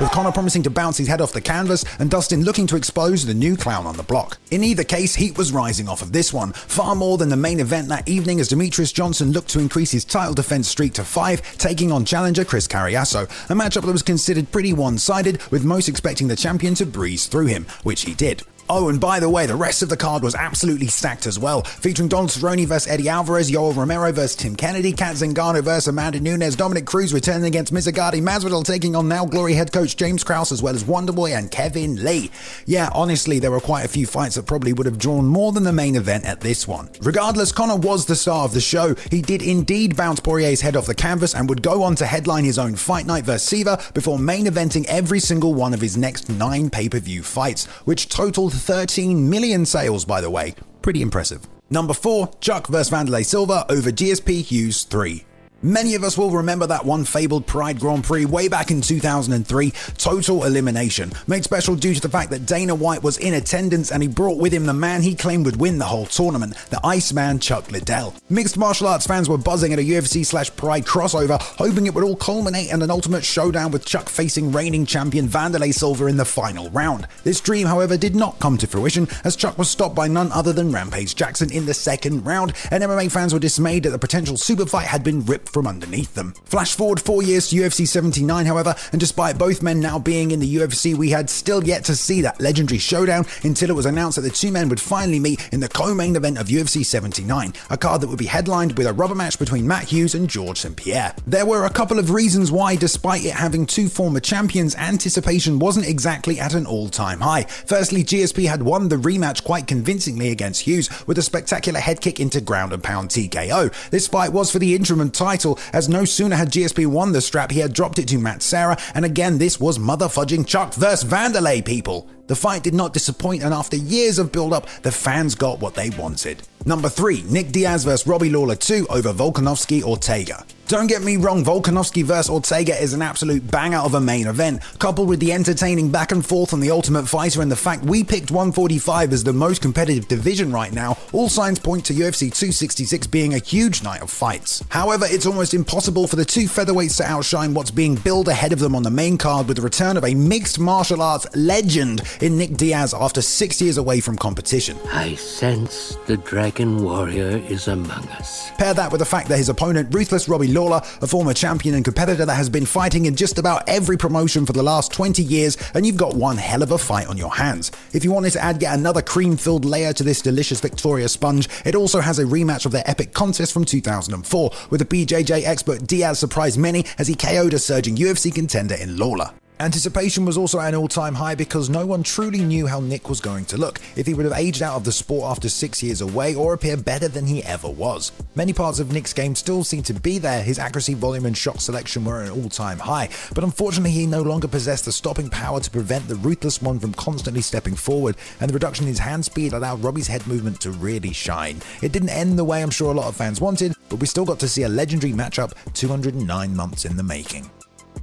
with 0.00 0.10
Conor 0.10 0.32
promising 0.32 0.62
to 0.62 0.70
bounce 0.70 0.96
his 0.96 1.08
head 1.08 1.20
off 1.20 1.32
the 1.32 1.40
canvas 1.40 1.84
and 1.98 2.10
Dustin 2.10 2.44
looking 2.44 2.66
to 2.68 2.76
expose 2.76 3.24
the 3.24 3.34
new 3.34 3.56
clown 3.56 3.86
on 3.86 3.96
the 3.96 4.02
block. 4.02 4.38
In 4.50 4.64
either 4.64 4.84
case, 4.84 5.14
heat 5.14 5.36
was 5.36 5.52
rising 5.52 5.88
off 5.88 6.02
of 6.02 6.12
this 6.12 6.32
one, 6.32 6.52
far 6.52 6.94
more 6.94 7.18
than 7.18 7.28
the 7.28 7.36
main 7.36 7.60
event 7.60 7.88
that 7.88 8.08
evening 8.08 8.40
as 8.40 8.48
Demetrious 8.48 8.92
Johnson 8.92 9.32
looked 9.32 9.48
to 9.50 9.60
increase 9.60 9.90
his 9.90 10.04
title 10.04 10.34
defense 10.34 10.68
streak 10.68 10.94
to 10.94 11.04
five, 11.04 11.42
taking 11.58 11.92
on 11.92 12.04
challenger 12.04 12.44
Chris 12.44 12.68
Cariaso, 12.68 13.24
a 13.50 13.54
matchup 13.54 13.84
that 13.84 13.92
was 13.92 14.02
considered 14.02 14.50
pretty 14.50 14.72
one-sided, 14.72 15.42
with 15.50 15.64
most 15.64 15.88
expecting 15.88 16.28
the 16.28 16.36
champion 16.36 16.74
to 16.74 16.86
breeze 16.86 17.26
through 17.26 17.46
him, 17.46 17.66
which 17.82 18.02
he 18.02 18.14
did. 18.14 18.42
Oh, 18.70 18.90
and 18.90 19.00
by 19.00 19.18
the 19.18 19.30
way, 19.30 19.46
the 19.46 19.56
rest 19.56 19.82
of 19.82 19.88
the 19.88 19.96
card 19.96 20.22
was 20.22 20.34
absolutely 20.34 20.88
stacked 20.88 21.26
as 21.26 21.38
well, 21.38 21.62
featuring 21.62 22.08
Donald 22.08 22.28
Cerrone 22.28 22.66
vs 22.66 22.86
Eddie 22.86 23.08
Alvarez, 23.08 23.50
Yoel 23.50 23.74
Romero 23.74 24.12
vs 24.12 24.36
Tim 24.36 24.54
Kennedy, 24.54 24.92
Cat 24.92 25.16
Zingano 25.16 25.62
vs 25.62 25.88
Amanda 25.88 26.20
Nunes, 26.20 26.54
Dominick 26.54 26.84
Cruz 26.84 27.14
returning 27.14 27.46
against 27.46 27.72
Mizugaki 27.72 28.20
Masvidal 28.20 28.64
taking 28.64 28.94
on 28.94 29.08
now 29.08 29.24
Glory 29.24 29.54
head 29.54 29.72
coach 29.72 29.96
James 29.96 30.22
Krause, 30.22 30.52
as 30.52 30.62
well 30.62 30.74
as 30.74 30.84
Wonderboy 30.84 31.34
and 31.36 31.50
Kevin 31.50 32.04
Lee. 32.04 32.30
Yeah, 32.66 32.90
honestly, 32.92 33.38
there 33.38 33.50
were 33.50 33.60
quite 33.60 33.86
a 33.86 33.88
few 33.88 34.06
fights 34.06 34.34
that 34.34 34.44
probably 34.44 34.74
would 34.74 34.84
have 34.86 34.98
drawn 34.98 35.26
more 35.26 35.52
than 35.52 35.64
the 35.64 35.72
main 35.72 35.96
event 35.96 36.26
at 36.26 36.40
this 36.40 36.68
one. 36.68 36.90
Regardless, 37.00 37.52
Conor 37.52 37.76
was 37.76 38.04
the 38.04 38.16
star 38.16 38.44
of 38.44 38.52
the 38.52 38.60
show. 38.60 38.94
He 39.10 39.22
did 39.22 39.40
indeed 39.40 39.96
bounce 39.96 40.20
Poirier's 40.20 40.60
head 40.60 40.76
off 40.76 40.84
the 40.84 40.94
canvas 40.94 41.34
and 41.34 41.48
would 41.48 41.62
go 41.62 41.82
on 41.82 41.94
to 41.96 42.06
headline 42.06 42.44
his 42.44 42.58
own 42.58 42.76
fight 42.76 43.06
night 43.06 43.24
vs 43.24 43.48
Siver 43.48 43.94
before 43.94 44.18
main 44.18 44.44
eventing 44.44 44.84
every 44.88 45.20
single 45.20 45.54
one 45.54 45.72
of 45.72 45.80
his 45.80 45.96
next 45.96 46.28
nine 46.28 46.68
pay-per-view 46.68 47.22
fights, 47.22 47.64
which 47.86 48.10
totaled 48.10 48.57
13 48.58 49.30
million 49.30 49.64
sales, 49.64 50.04
by 50.04 50.20
the 50.20 50.30
way. 50.30 50.54
Pretty 50.82 51.02
impressive. 51.02 51.46
Number 51.70 51.94
4, 51.94 52.30
Chuck 52.40 52.66
vs 52.66 52.90
Wanderlei 52.90 53.24
Silva 53.24 53.64
over 53.70 53.90
GSP 53.90 54.42
Hughes 54.42 54.84
3. 54.84 55.24
Many 55.62 55.96
of 55.96 56.04
us 56.04 56.16
will 56.16 56.30
remember 56.30 56.68
that 56.68 56.84
one 56.84 57.04
fabled 57.04 57.48
Pride 57.48 57.80
Grand 57.80 58.04
Prix 58.04 58.26
way 58.26 58.46
back 58.46 58.70
in 58.70 58.80
2003, 58.80 59.72
total 59.96 60.44
elimination, 60.44 61.10
made 61.26 61.42
special 61.42 61.74
due 61.74 61.94
to 61.94 62.00
the 62.00 62.08
fact 62.08 62.30
that 62.30 62.46
Dana 62.46 62.76
White 62.76 63.02
was 63.02 63.18
in 63.18 63.34
attendance 63.34 63.90
and 63.90 64.00
he 64.00 64.08
brought 64.08 64.38
with 64.38 64.52
him 64.52 64.66
the 64.66 64.72
man 64.72 65.02
he 65.02 65.16
claimed 65.16 65.46
would 65.46 65.56
win 65.56 65.78
the 65.78 65.84
whole 65.84 66.06
tournament, 66.06 66.54
the 66.70 66.78
Iceman 66.86 67.40
Chuck 67.40 67.72
Liddell. 67.72 68.14
Mixed 68.30 68.56
martial 68.56 68.86
arts 68.86 69.04
fans 69.04 69.28
were 69.28 69.36
buzzing 69.36 69.72
at 69.72 69.80
a 69.80 69.82
UFC 69.82 70.24
slash 70.24 70.54
Pride 70.54 70.84
crossover, 70.84 71.42
hoping 71.42 71.86
it 71.86 71.94
would 71.94 72.04
all 72.04 72.14
culminate 72.14 72.70
in 72.70 72.80
an 72.80 72.90
ultimate 72.92 73.24
showdown 73.24 73.72
with 73.72 73.84
Chuck 73.84 74.08
facing 74.08 74.52
reigning 74.52 74.86
champion 74.86 75.26
Wanderlei 75.26 75.74
Silva 75.74 76.06
in 76.06 76.18
the 76.18 76.24
final 76.24 76.70
round. 76.70 77.08
This 77.24 77.40
dream, 77.40 77.66
however, 77.66 77.96
did 77.96 78.14
not 78.14 78.38
come 78.38 78.58
to 78.58 78.68
fruition 78.68 79.08
as 79.24 79.34
Chuck 79.34 79.58
was 79.58 79.68
stopped 79.68 79.96
by 79.96 80.06
none 80.06 80.30
other 80.30 80.52
than 80.52 80.70
Rampage 80.70 81.16
Jackson 81.16 81.50
in 81.50 81.66
the 81.66 81.74
second 81.74 82.24
round, 82.24 82.52
and 82.70 82.84
MMA 82.84 83.10
fans 83.10 83.32
were 83.32 83.40
dismayed 83.40 83.82
that 83.82 83.90
the 83.90 83.98
potential 83.98 84.36
super 84.36 84.64
fight 84.64 84.86
had 84.86 85.02
been 85.02 85.24
ripped 85.24 85.47
from 85.48 85.66
underneath 85.66 86.14
them. 86.14 86.34
Flash 86.44 86.74
forward 86.74 87.00
four 87.00 87.22
years 87.22 87.48
to 87.48 87.56
UFC 87.56 87.86
79, 87.86 88.46
however, 88.46 88.74
and 88.92 89.00
despite 89.00 89.38
both 89.38 89.62
men 89.62 89.80
now 89.80 89.98
being 89.98 90.30
in 90.30 90.40
the 90.40 90.56
UFC, 90.56 90.94
we 90.94 91.10
had 91.10 91.30
still 91.30 91.64
yet 91.64 91.84
to 91.84 91.96
see 91.96 92.20
that 92.22 92.40
legendary 92.40 92.78
showdown 92.78 93.26
until 93.42 93.70
it 93.70 93.76
was 93.76 93.86
announced 93.86 94.16
that 94.16 94.22
the 94.22 94.30
two 94.30 94.52
men 94.52 94.68
would 94.68 94.80
finally 94.80 95.18
meet 95.18 95.48
in 95.52 95.60
the 95.60 95.68
co-main 95.68 96.16
event 96.16 96.38
of 96.38 96.48
UFC 96.48 96.84
79, 96.84 97.54
a 97.70 97.78
card 97.78 98.00
that 98.00 98.08
would 98.08 98.18
be 98.18 98.26
headlined 98.26 98.76
with 98.76 98.86
a 98.86 98.92
rubber 98.92 99.14
match 99.14 99.38
between 99.38 99.66
Matt 99.66 99.84
Hughes 99.84 100.14
and 100.14 100.28
Georges 100.28 100.62
St. 100.62 100.76
Pierre. 100.76 101.14
There 101.26 101.46
were 101.46 101.64
a 101.64 101.70
couple 101.70 101.98
of 101.98 102.10
reasons 102.10 102.50
why, 102.52 102.76
despite 102.76 103.24
it 103.24 103.34
having 103.34 103.66
two 103.66 103.88
former 103.88 104.20
champions, 104.20 104.74
anticipation 104.76 105.58
wasn't 105.58 105.88
exactly 105.88 106.38
at 106.40 106.54
an 106.54 106.66
all-time 106.66 107.20
high. 107.20 107.44
Firstly, 107.44 108.04
GSP 108.04 108.48
had 108.48 108.62
won 108.62 108.88
the 108.88 108.96
rematch 108.96 109.44
quite 109.44 109.66
convincingly 109.66 110.30
against 110.30 110.62
Hughes 110.62 110.88
with 111.06 111.18
a 111.18 111.22
spectacular 111.22 111.80
head 111.80 112.00
kick 112.00 112.20
into 112.20 112.40
ground 112.40 112.72
and 112.72 112.82
pound 112.82 113.10
TKO. 113.10 113.90
This 113.90 114.08
fight 114.08 114.32
was 114.32 114.50
for 114.50 114.58
the 114.58 114.74
interim 114.74 115.10
title 115.10 115.37
title, 115.38 115.58
as 115.72 115.88
no 115.88 116.04
sooner 116.04 116.34
had 116.34 116.50
GSP 116.50 116.86
won 116.86 117.12
the 117.12 117.20
strap, 117.20 117.52
he 117.52 117.60
had 117.60 117.72
dropped 117.72 117.98
it 117.98 118.08
to 118.08 118.18
Matt 118.18 118.42
Serra, 118.42 118.76
and 118.94 119.04
again, 119.04 119.38
this 119.38 119.60
was 119.60 119.78
mother 119.78 120.06
fudging 120.06 120.46
Chuck 120.46 120.74
versus 120.74 121.08
Wanderlei, 121.08 121.64
people. 121.64 122.08
The 122.28 122.36
fight 122.36 122.62
did 122.62 122.74
not 122.74 122.92
disappoint, 122.92 123.42
and 123.42 123.54
after 123.54 123.74
years 123.76 124.18
of 124.18 124.30
build 124.30 124.52
up, 124.52 124.68
the 124.82 124.92
fans 124.92 125.34
got 125.34 125.60
what 125.60 125.74
they 125.74 125.88
wanted. 125.90 126.42
Number 126.66 126.90
3, 126.90 127.22
Nick 127.22 127.52
Diaz 127.52 127.84
vs 127.84 128.06
Robbie 128.06 128.28
Lawler 128.28 128.54
2 128.54 128.88
over 128.90 129.14
Volkanovski 129.14 129.82
Ortega. 129.82 130.44
Don't 130.66 130.86
get 130.86 131.00
me 131.00 131.16
wrong, 131.16 131.42
Volkanovski 131.42 132.04
vs 132.04 132.28
Ortega 132.28 132.78
is 132.78 132.92
an 132.92 133.00
absolute 133.00 133.50
banger 133.50 133.78
of 133.78 133.94
a 133.94 134.00
main 134.02 134.26
event, 134.26 134.60
coupled 134.78 135.08
with 135.08 135.18
the 135.18 135.32
entertaining 135.32 135.90
back 135.90 136.12
and 136.12 136.26
forth 136.26 136.52
on 136.52 136.60
the 136.60 136.70
Ultimate 136.70 137.08
Fighter 137.08 137.40
and 137.40 137.50
the 137.50 137.56
fact 137.56 137.84
we 137.84 138.04
picked 138.04 138.30
145 138.30 139.14
as 139.14 139.24
the 139.24 139.32
most 139.32 139.62
competitive 139.62 140.08
division 140.08 140.52
right 140.52 140.70
now, 140.70 140.98
all 141.14 141.30
signs 141.30 141.58
point 141.58 141.86
to 141.86 141.94
UFC 141.94 142.30
266 142.30 143.06
being 143.06 143.32
a 143.32 143.38
huge 143.38 143.82
night 143.82 144.02
of 144.02 144.10
fights. 144.10 144.62
However, 144.68 145.06
it's 145.08 145.24
almost 145.24 145.54
impossible 145.54 146.06
for 146.06 146.16
the 146.16 146.24
two 146.26 146.44
featherweights 146.44 146.98
to 146.98 147.04
outshine 147.04 147.54
what's 147.54 147.70
being 147.70 147.94
billed 147.94 148.28
ahead 148.28 148.52
of 148.52 148.58
them 148.58 148.74
on 148.74 148.82
the 148.82 148.90
main 148.90 149.16
card 149.16 149.48
with 149.48 149.56
the 149.56 149.62
return 149.62 149.96
of 149.96 150.04
a 150.04 150.12
mixed 150.12 150.58
martial 150.58 151.00
arts 151.00 151.26
legend 151.34 152.02
in 152.22 152.36
Nick 152.36 152.56
Diaz 152.56 152.94
after 152.94 153.22
six 153.22 153.60
years 153.60 153.78
away 153.78 154.00
from 154.00 154.16
competition. 154.16 154.78
I 154.92 155.14
sense 155.14 155.96
the 156.06 156.16
Dragon 156.16 156.82
Warrior 156.82 157.38
is 157.48 157.68
among 157.68 158.08
us. 158.08 158.50
Pair 158.58 158.74
that 158.74 158.90
with 158.90 158.98
the 158.98 159.04
fact 159.04 159.28
that 159.28 159.38
his 159.38 159.48
opponent, 159.48 159.94
Ruthless 159.94 160.28
Robbie 160.28 160.48
Lawler, 160.48 160.80
a 161.00 161.06
former 161.06 161.34
champion 161.34 161.74
and 161.74 161.84
competitor 161.84 162.26
that 162.26 162.34
has 162.34 162.48
been 162.48 162.66
fighting 162.66 163.06
in 163.06 163.16
just 163.16 163.38
about 163.38 163.68
every 163.68 163.96
promotion 163.96 164.46
for 164.46 164.52
the 164.52 164.62
last 164.62 164.92
20 164.92 165.22
years, 165.22 165.56
and 165.74 165.86
you've 165.86 165.96
got 165.96 166.14
one 166.14 166.36
hell 166.36 166.62
of 166.62 166.72
a 166.72 166.78
fight 166.78 167.08
on 167.08 167.16
your 167.16 167.34
hands. 167.34 167.70
If 167.92 168.04
you 168.04 168.12
wanted 168.12 168.32
to 168.32 168.42
add 168.42 168.60
yet 168.62 168.78
another 168.78 169.02
cream 169.02 169.36
filled 169.36 169.64
layer 169.64 169.92
to 169.92 170.02
this 170.02 170.22
delicious 170.22 170.60
Victoria 170.60 171.08
sponge, 171.08 171.48
it 171.64 171.74
also 171.74 172.00
has 172.00 172.18
a 172.18 172.24
rematch 172.24 172.66
of 172.66 172.72
their 172.72 172.88
epic 172.88 173.12
contest 173.12 173.52
from 173.52 173.64
2004, 173.64 174.50
with 174.70 174.80
the 174.80 174.86
BJJ 174.86 175.44
expert 175.44 175.86
Diaz 175.86 176.18
surprised 176.18 176.58
many 176.58 176.84
as 176.98 177.08
he 177.08 177.14
KO'd 177.14 177.54
a 177.54 177.58
surging 177.58 177.96
UFC 177.96 178.34
contender 178.34 178.74
in 178.74 178.96
Lawler. 178.96 179.30
Anticipation 179.60 180.24
was 180.24 180.38
also 180.38 180.60
at 180.60 180.68
an 180.68 180.76
all 180.76 180.86
time 180.86 181.16
high 181.16 181.34
because 181.34 181.68
no 181.68 181.84
one 181.84 182.04
truly 182.04 182.44
knew 182.44 182.68
how 182.68 182.78
Nick 182.78 183.08
was 183.08 183.20
going 183.20 183.44
to 183.46 183.56
look, 183.56 183.80
if 183.96 184.06
he 184.06 184.14
would 184.14 184.24
have 184.24 184.38
aged 184.38 184.62
out 184.62 184.76
of 184.76 184.84
the 184.84 184.92
sport 184.92 185.28
after 185.28 185.48
six 185.48 185.82
years 185.82 186.00
away 186.00 186.36
or 186.36 186.52
appear 186.52 186.76
better 186.76 187.08
than 187.08 187.26
he 187.26 187.42
ever 187.42 187.68
was. 187.68 188.12
Many 188.36 188.52
parts 188.52 188.78
of 188.78 188.92
Nick's 188.92 189.12
game 189.12 189.34
still 189.34 189.64
seem 189.64 189.82
to 189.84 189.94
be 189.94 190.18
there, 190.18 190.44
his 190.44 190.60
accuracy, 190.60 190.94
volume, 190.94 191.26
and 191.26 191.36
shot 191.36 191.60
selection 191.60 192.04
were 192.04 192.22
at 192.22 192.28
an 192.28 192.40
all 192.40 192.48
time 192.48 192.78
high, 192.78 193.08
but 193.34 193.42
unfortunately 193.42 193.90
he 193.90 194.06
no 194.06 194.22
longer 194.22 194.46
possessed 194.46 194.84
the 194.84 194.92
stopping 194.92 195.28
power 195.28 195.58
to 195.58 195.70
prevent 195.70 196.06
the 196.06 196.14
ruthless 196.14 196.62
one 196.62 196.78
from 196.78 196.94
constantly 196.94 197.42
stepping 197.42 197.74
forward, 197.74 198.14
and 198.40 198.48
the 198.48 198.54
reduction 198.54 198.84
in 198.84 198.90
his 198.90 199.00
hand 199.00 199.24
speed 199.24 199.52
allowed 199.54 199.82
Robbie's 199.82 200.06
head 200.06 200.24
movement 200.28 200.60
to 200.60 200.70
really 200.70 201.12
shine. 201.12 201.60
It 201.82 201.90
didn't 201.90 202.10
end 202.10 202.38
the 202.38 202.44
way 202.44 202.62
I'm 202.62 202.70
sure 202.70 202.92
a 202.92 202.96
lot 202.96 203.08
of 203.08 203.16
fans 203.16 203.40
wanted, 203.40 203.74
but 203.88 203.96
we 203.96 204.06
still 204.06 204.24
got 204.24 204.38
to 204.38 204.48
see 204.48 204.62
a 204.62 204.68
legendary 204.68 205.12
matchup 205.12 205.52
209 205.74 206.54
months 206.54 206.84
in 206.84 206.96
the 206.96 207.02
making. 207.02 207.50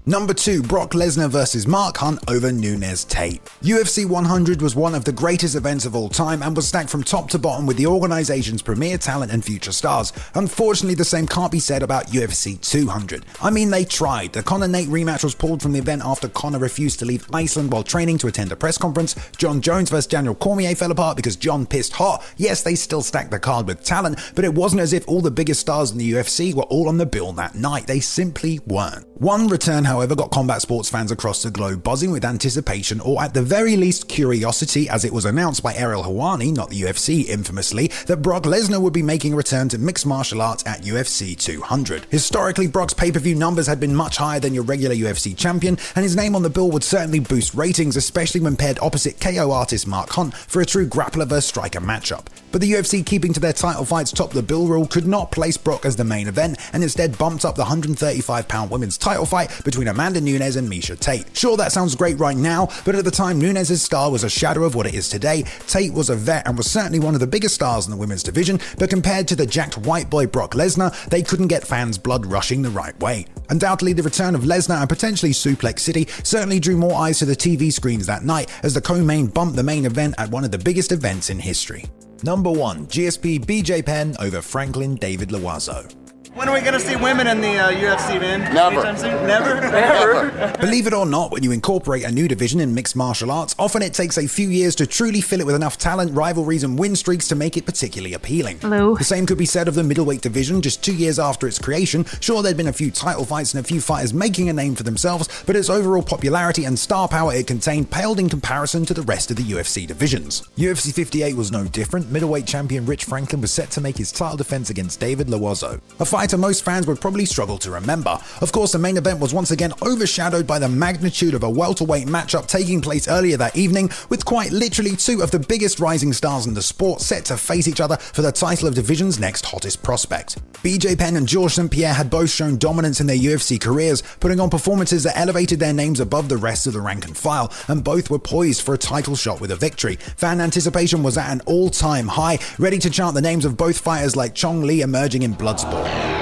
Number 0.08 0.36
2, 0.36 0.62
Brock 0.62 0.92
Lesnar 0.92 1.32
vs. 1.32 1.66
Mark 1.66 1.98
Hunt 1.98 2.20
over 2.30 2.52
Nunes 2.52 3.06
Tate. 3.06 3.44
UFC 3.64 4.06
100 4.06 4.62
was 4.62 4.76
one 4.76 4.94
of 4.94 5.04
the 5.04 5.12
greatest 5.12 5.56
events 5.56 5.84
of 5.84 5.96
all 5.96 6.10
time 6.10 6.44
and 6.44 6.56
was 6.56 6.68
stacked 6.68 6.92
from 6.92 7.04
top 7.04 7.28
to 7.32 7.40
bottom 7.40 7.66
with 7.66 7.78
the 7.78 7.88
organization's 7.88 8.62
premier 8.62 9.00
talent 9.00 9.32
and 9.32 9.44
future 9.44 9.72
stars. 9.72 10.14
Unfortunately, 10.36 10.94
the 10.94 11.04
same 11.04 11.26
can't 11.26 11.52
be 11.52 11.60
said 11.60 11.82
about 11.82 12.06
UFC 12.10 12.62
200. 12.62 13.26
I 13.42 13.50
mean, 13.50 13.72
they 13.72 13.84
tried. 13.84 14.34
The 14.34 14.44
Conor 14.44 14.68
Nate 14.68 14.90
rematch 14.90 15.24
was 15.24 15.34
pulled 15.34 15.64
from 15.64 15.72
the 15.72 15.80
event 15.80 16.04
after 16.06 16.30
Conor 16.30 16.60
refused 16.60 17.00
to 17.00 17.06
leave 17.06 17.28
Iceland 17.34 17.74
while 17.74 17.82
training 17.82 18.20
to 18.20 18.28
attend 18.28 18.52
a 18.52 18.56
press 18.56 18.78
conference. 18.78 19.16
Jon 19.38 19.60
Jones 19.60 19.90
vs. 19.90 20.06
Daniel 20.06 20.36
Cormier 20.36 20.76
fell 20.76 20.92
apart 20.92 21.16
because 21.16 21.36
Jon 21.36 21.66
pissed 21.66 21.94
hot. 21.94 22.24
Yes, 22.38 22.62
they 22.62 22.76
still 22.76 23.02
stacked 23.02 23.32
the 23.32 23.40
card 23.40 23.66
with 23.66 23.84
talent, 23.84 24.20
but 24.36 24.46
it 24.46 24.54
wasn't 24.54 24.84
as 24.84 24.94
if 24.94 25.08
all 25.08 25.22
the 25.22 25.32
biggest 25.32 25.62
stars 25.62 25.90
in 25.90 25.98
the 25.98 26.12
UFC 26.12 26.54
were 26.54 26.62
all 26.64 26.90
on 26.90 27.00
the 27.00 27.08
bill 27.08 27.32
that 27.32 27.56
night. 27.56 27.88
They 27.88 28.02
simply 28.02 28.60
weren't. 28.68 29.08
One 29.18 29.48
return, 29.48 29.86
however, 29.96 30.16
got 30.16 30.30
combat 30.30 30.62
sports 30.62 30.90
fans 30.90 31.10
across 31.10 31.42
the 31.42 31.50
globe 31.50 31.82
buzzing 31.82 32.12
with 32.12 32.26
anticipation 32.26 33.00
or 33.00 33.24
at 33.24 33.34
the 33.34 33.42
very 33.42 33.78
least 33.78 34.10
curiosity 34.10 34.90
as 34.90 35.06
it 35.06 35.14
was 35.14 35.24
announced 35.24 35.64
by 35.64 35.74
Ariel 35.74 36.04
Helwani, 36.04 36.54
not 36.54 36.70
the 36.70 36.82
UFC 36.82 37.26
infamously, 37.26 37.88
that 38.08 38.22
Brock 38.22 38.44
Lesnar 38.44 38.82
would 38.82 38.92
be 38.92 39.02
making 39.02 39.32
a 39.32 39.38
return 39.38 39.70
to 39.70 39.78
mixed 39.78 40.06
martial 40.06 40.42
arts 40.42 40.66
at 40.68 40.82
UFC 40.82 41.38
200. 41.38 42.08
Historically, 42.10 42.68
Brock's 42.68 42.94
pay-per-view 42.94 43.36
numbers 43.36 43.68
had 43.68 43.80
been 43.80 43.96
much 43.96 44.18
higher 44.18 44.40
than 44.40 44.54
your 44.54 44.64
regular 44.64 44.96
UFC 44.96 45.36
champion, 45.36 45.78
and 45.96 46.04
his 46.04 46.16
name 46.16 46.36
on 46.36 46.44
the 46.44 46.50
bill 46.50 46.70
would 46.72 46.84
certainly 46.84 47.20
boost 47.20 47.54
ratings, 47.54 47.96
especially 47.96 48.42
when 48.42 48.58
paired 48.58 48.80
opposite 48.82 49.22
KO 49.22 49.52
artist 49.52 49.88
Mark 49.88 50.10
Hunt 50.10 50.34
for 50.34 50.62
a 50.62 50.66
true 50.66 50.88
grappler 50.88 51.26
vs 51.26 51.46
striker 51.46 51.80
matchup. 51.80 52.26
But 52.52 52.62
the 52.62 52.72
UFC 52.72 53.06
keeping 53.06 53.34
to 53.34 53.40
their 53.40 53.54
title 53.54 53.86
fights 53.86 54.12
top 54.12 54.32
the 54.32 54.42
bill 54.42 54.68
rule 54.68 54.88
could 54.88 55.06
not 55.06 55.32
place 55.32 55.58
Brock 55.58 55.86
as 55.86 55.96
the 55.96 56.04
main 56.04 56.28
event 56.28 56.58
and 56.74 56.84
instead 56.84 57.18
bumped 57.18 57.44
up 57.44 57.56
the 57.56 57.64
135 57.64 58.48
pound 58.48 58.72
women's 58.72 58.98
title 58.98 59.26
fight 59.26 59.52
between 59.66 59.85
Amanda 59.88 60.22
Nunes 60.22 60.56
and 60.56 60.70
Miesha 60.70 61.00
Tate. 61.00 61.36
Sure, 61.36 61.58
that 61.58 61.72
sounds 61.72 61.96
great 61.96 62.20
right 62.20 62.38
now, 62.38 62.70
but 62.86 62.96
at 62.96 63.06
the 63.06 63.12
time, 63.12 63.40
Nunes' 63.40 63.82
star 63.82 64.12
was 64.12 64.24
a 64.24 64.30
shadow 64.30 64.64
of 64.64 64.76
what 64.76 64.88
it 64.88 64.94
is 64.94 65.10
today. 65.10 65.44
Tate 65.68 65.94
was 65.94 66.10
a 66.10 66.16
vet 66.16 66.48
and 66.48 66.58
was 66.58 66.70
certainly 66.70 67.00
one 67.00 67.14
of 67.14 67.20
the 67.20 67.28
biggest 67.28 67.56
stars 67.56 67.86
in 67.86 67.92
the 67.92 67.98
women's 67.98 68.24
division, 68.24 68.60
but 68.78 68.90
compared 68.90 69.28
to 69.28 69.36
the 69.36 69.46
jacked 69.46 69.78
white 69.80 70.10
boy 70.10 70.28
Brock 70.28 70.54
Lesnar, 70.54 70.94
they 71.10 71.22
couldn't 71.22 71.48
get 71.48 71.68
fans' 71.68 71.98
blood 71.98 72.26
rushing 72.26 72.62
the 72.62 72.70
right 72.70 73.00
way. 73.00 73.26
Undoubtedly, 73.50 73.94
the 73.94 74.04
return 74.04 74.36
of 74.36 74.42
Lesnar 74.42 74.80
and 74.80 74.90
potentially 74.90 75.32
Suplex 75.32 75.80
City 75.80 76.08
certainly 76.24 76.60
drew 76.60 76.78
more 76.78 76.96
eyes 77.00 77.20
to 77.20 77.26
the 77.26 77.36
TV 77.36 77.72
screens 77.72 78.06
that 78.08 78.24
night 78.24 78.50
as 78.64 78.74
the 78.74 78.82
co-main 78.82 79.28
bumped 79.28 79.56
the 79.56 79.64
main 79.64 79.86
event 79.86 80.16
at 80.18 80.30
one 80.30 80.44
of 80.44 80.52
the 80.52 80.58
biggest 80.58 80.92
events 80.92 81.30
in 81.30 81.40
history. 81.40 81.86
Number 82.24 82.52
1, 82.52 82.88
GSP 82.88 83.46
BJ 83.46 83.86
Penn 83.86 84.16
over 84.20 84.42
Franklin 84.42 84.96
David 84.96 85.30
Loiseau. 85.30 86.05
When 86.36 86.50
are 86.50 86.54
we 86.54 86.60
gonna 86.60 86.82
see 86.82 86.98
women 86.98 87.28
in 87.28 87.40
the 87.40 87.58
uh, 87.58 87.72
UFC, 87.72 88.20
man? 88.20 88.54
Never. 88.54 88.86
Anytime 88.86 88.98
soon? 88.98 89.12
Never? 89.26 89.62
Never. 89.62 90.58
Believe 90.60 90.86
it 90.86 90.92
or 90.92 91.06
not, 91.06 91.32
when 91.32 91.44
you 91.44 91.54
incorporate 91.54 92.04
a 92.04 92.12
new 92.12 92.28
division 92.28 92.60
in 92.60 92.74
mixed 92.74 92.94
martial 92.94 93.32
arts, 93.32 93.56
often 93.58 93.82
it 93.82 93.94
takes 93.94 94.18
a 94.18 94.28
few 94.28 94.50
years 94.50 94.76
to 94.76 94.86
truly 94.86 95.22
fill 95.22 95.40
it 95.40 95.46
with 95.46 95.56
enough 95.56 95.78
talent, 95.78 96.12
rivalries, 96.14 96.66
and 96.66 96.78
win 96.78 96.98
streaks 96.98 97.30
to 97.30 97.36
make 97.36 97.56
it 97.56 97.66
particularly 97.66 98.16
appealing. 98.16 98.60
Hello. 98.60 98.98
The 98.98 99.06
same 99.06 99.26
could 99.26 99.38
be 99.38 99.46
said 99.46 99.70
of 99.70 99.76
the 99.76 99.84
middleweight 99.84 100.20
division 100.20 100.62
just 100.62 100.84
two 100.84 100.94
years 100.94 101.20
after 101.20 101.48
its 101.48 101.58
creation. 101.58 102.04
Sure, 102.20 102.44
there'd 102.44 102.58
been 102.58 102.68
a 102.68 102.74
few 102.74 102.92
title 102.92 103.24
fights 103.24 103.54
and 103.54 103.64
a 103.64 103.68
few 103.68 103.80
fighters 103.80 104.14
making 104.14 104.50
a 104.50 104.54
name 104.54 104.76
for 104.76 104.84
themselves, 104.84 105.30
but 105.46 105.56
its 105.56 105.70
overall 105.70 106.04
popularity 106.04 106.66
and 106.66 106.78
star 106.78 107.08
power 107.08 107.34
it 107.34 107.48
contained 107.48 107.92
paled 107.92 108.20
in 108.20 108.28
comparison 108.28 108.86
to 108.88 108.94
the 108.94 109.04
rest 109.04 109.32
of 109.32 109.38
the 109.38 109.44
UFC 109.44 109.88
divisions. 109.88 110.42
UFC 110.58 110.94
58 110.94 111.34
was 111.38 111.54
no 111.54 111.64
different. 111.64 112.12
Middleweight 112.12 112.46
champion 112.46 112.86
Rich 112.86 113.06
Franklin 113.06 113.40
was 113.40 113.54
set 113.54 113.72
to 113.72 113.80
make 113.80 113.96
his 113.96 114.12
title 114.12 114.36
defense 114.36 114.70
against 114.70 115.00
David 115.00 115.28
Loiseau, 115.28 115.80
a 116.02 116.25
fighter 116.26 116.38
most 116.40 116.66
fans 116.66 116.88
would 116.88 117.00
probably 117.00 117.24
struggle 117.24 117.60
to 117.60 117.70
remember. 117.70 118.18
Of 118.42 118.52
course, 118.52 118.72
the 118.72 118.80
main 118.80 118.98
event 118.98 119.20
was 119.20 119.32
once 119.32 119.52
again 119.52 119.74
overshadowed 119.84 120.48
by 120.48 120.58
the 120.58 120.68
magnitude 120.68 121.36
of 121.36 121.44
a 121.44 121.50
welterweight 121.50 122.08
matchup 122.08 122.48
taking 122.48 122.82
place 122.82 123.08
earlier 123.08 123.38
that 123.38 123.56
evening, 123.56 123.92
with 124.10 124.26
quite 124.26 124.52
literally 124.52 124.96
two 124.96 125.22
of 125.22 125.30
the 125.30 125.38
biggest 125.38 125.80
rising 125.80 126.14
stars 126.14 126.48
in 126.48 126.56
the 126.56 126.64
sport 126.64 127.02
set 127.02 127.26
to 127.26 127.38
face 127.38 127.68
each 127.68 127.80
other 127.80 127.98
for 127.98 128.24
the 128.24 128.32
title 128.32 128.68
of 128.68 128.74
division's 128.74 129.20
next 129.20 129.46
hottest 129.46 129.84
prospect. 129.84 130.40
BJ 130.64 130.98
Penn 130.98 131.16
and 131.16 131.28
Georges 131.28 131.58
St. 131.58 131.70
Pierre 131.70 131.94
had 131.94 132.10
both 132.10 132.32
shown 132.32 132.58
dominance 132.58 133.00
in 133.00 133.06
their 133.06 133.16
UFC 133.16 133.62
careers, 133.62 134.02
putting 134.20 134.40
on 134.40 134.50
performances 134.50 135.04
that 135.04 135.16
elevated 135.16 135.60
their 135.60 135.74
names 135.74 136.00
above 136.00 136.28
the 136.28 136.38
rest 136.38 136.66
of 136.66 136.74
the 136.74 136.82
rank 136.82 137.06
and 137.06 137.16
file, 137.16 137.54
and 137.68 137.84
both 137.84 138.10
were 138.10 138.18
poised 138.18 138.64
for 138.64 138.74
a 138.74 138.80
title 138.80 139.16
shot 139.16 139.40
with 139.40 139.52
a 139.52 139.56
victory. 139.56 139.98
Fan 140.18 140.42
anticipation 140.42 141.04
was 141.04 141.20
at 141.20 141.32
an 141.32 141.42
all 141.46 141.70
time 141.70 142.08
high, 142.08 142.40
ready 142.58 142.80
to 142.80 142.90
chant 142.90 143.14
the 143.14 143.22
names 143.22 143.46
of 143.46 143.58
both 143.58 143.78
fighters 143.78 144.16
like 144.16 144.34
Chong 144.34 144.64
Li 144.64 144.82
emerging 144.82 145.22
in 145.22 145.36
Bloodsport. 145.36 146.15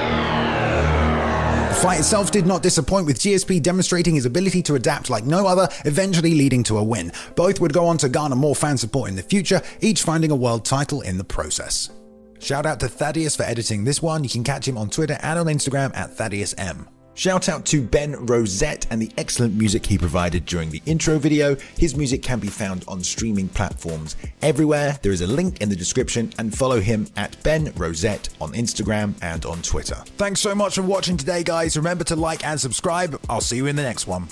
Fight 1.84 1.98
itself 1.98 2.30
did 2.30 2.46
not 2.46 2.62
disappoint, 2.62 3.04
with 3.04 3.18
GSP 3.18 3.60
demonstrating 3.60 4.14
his 4.14 4.24
ability 4.24 4.62
to 4.62 4.74
adapt 4.74 5.10
like 5.10 5.26
no 5.26 5.46
other, 5.46 5.68
eventually 5.84 6.34
leading 6.34 6.62
to 6.62 6.78
a 6.78 6.82
win. 6.82 7.12
Both 7.36 7.60
would 7.60 7.74
go 7.74 7.84
on 7.84 7.98
to 7.98 8.08
garner 8.08 8.36
more 8.36 8.54
fan 8.54 8.78
support 8.78 9.10
in 9.10 9.16
the 9.16 9.22
future, 9.22 9.60
each 9.82 10.00
finding 10.00 10.30
a 10.30 10.34
world 10.34 10.64
title 10.64 11.02
in 11.02 11.18
the 11.18 11.24
process. 11.24 11.90
Shout 12.38 12.64
out 12.64 12.80
to 12.80 12.88
Thaddeus 12.88 13.36
for 13.36 13.42
editing 13.42 13.84
this 13.84 14.00
one. 14.00 14.24
You 14.24 14.30
can 14.30 14.44
catch 14.44 14.66
him 14.66 14.78
on 14.78 14.88
Twitter 14.88 15.18
and 15.20 15.38
on 15.38 15.44
Instagram 15.44 15.94
at 15.94 16.16
ThaddeusM. 16.16 16.86
Shout 17.14 17.48
out 17.48 17.64
to 17.66 17.82
Ben 17.82 18.26
Rosette 18.26 18.86
and 18.90 19.00
the 19.00 19.10
excellent 19.16 19.54
music 19.54 19.86
he 19.86 19.96
provided 19.96 20.46
during 20.46 20.70
the 20.70 20.82
intro 20.84 21.18
video. 21.18 21.54
His 21.78 21.96
music 21.96 22.22
can 22.22 22.40
be 22.40 22.48
found 22.48 22.84
on 22.88 23.02
streaming 23.02 23.48
platforms 23.48 24.16
everywhere. 24.42 24.98
There 25.02 25.12
is 25.12 25.20
a 25.20 25.26
link 25.26 25.60
in 25.60 25.68
the 25.68 25.76
description 25.76 26.32
and 26.38 26.56
follow 26.56 26.80
him 26.80 27.06
at 27.16 27.40
Ben 27.42 27.72
Rosette 27.76 28.28
on 28.40 28.52
Instagram 28.52 29.14
and 29.22 29.44
on 29.46 29.62
Twitter. 29.62 29.96
Thanks 30.16 30.40
so 30.40 30.54
much 30.54 30.74
for 30.74 30.82
watching 30.82 31.16
today, 31.16 31.44
guys. 31.44 31.76
Remember 31.76 32.04
to 32.04 32.16
like 32.16 32.44
and 32.44 32.60
subscribe. 32.60 33.20
I'll 33.28 33.40
see 33.40 33.56
you 33.56 33.66
in 33.66 33.76
the 33.76 33.82
next 33.82 34.06
one. 34.06 34.28